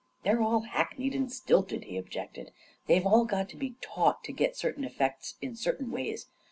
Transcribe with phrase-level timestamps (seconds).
[0.23, 2.51] "They're all hackneyed and stilted," he objected.
[2.87, 6.25] "They've all been taught to get certain effects in certain ways.